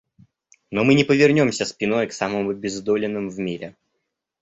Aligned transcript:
Но 0.71 0.83
мы 0.83 0.95
не 0.95 1.03
повернемся 1.03 1.63
спиной 1.63 2.07
к 2.07 2.13
самым 2.13 2.49
обездоленным 2.49 3.29
в 3.29 3.37
мире. 3.37 3.75